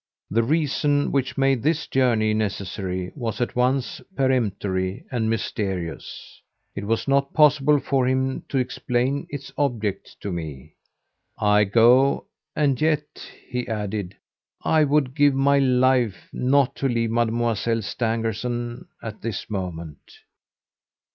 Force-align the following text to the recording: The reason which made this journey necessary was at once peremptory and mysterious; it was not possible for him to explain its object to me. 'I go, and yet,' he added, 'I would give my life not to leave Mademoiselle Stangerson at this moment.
The 0.31 0.41
reason 0.41 1.11
which 1.11 1.37
made 1.37 1.61
this 1.61 1.85
journey 1.85 2.33
necessary 2.33 3.11
was 3.15 3.39
at 3.39 3.55
once 3.55 4.01
peremptory 4.15 5.05
and 5.11 5.29
mysterious; 5.29 6.41
it 6.73 6.85
was 6.87 7.07
not 7.07 7.35
possible 7.35 7.79
for 7.79 8.07
him 8.07 8.41
to 8.49 8.57
explain 8.57 9.27
its 9.29 9.53
object 9.59 10.15
to 10.21 10.31
me. 10.31 10.73
'I 11.37 11.65
go, 11.65 12.25
and 12.55 12.81
yet,' 12.81 13.29
he 13.47 13.67
added, 13.67 14.15
'I 14.63 14.85
would 14.85 15.13
give 15.13 15.35
my 15.35 15.59
life 15.59 16.29
not 16.33 16.75
to 16.77 16.89
leave 16.89 17.11
Mademoiselle 17.11 17.83
Stangerson 17.83 18.87
at 19.03 19.21
this 19.21 19.51
moment. 19.51 20.13